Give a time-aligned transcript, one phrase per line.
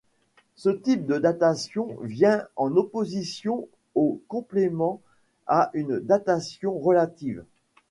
[0.55, 4.99] Ce type de datation vient en opposition ou complément
[5.45, 7.45] à une datation relative.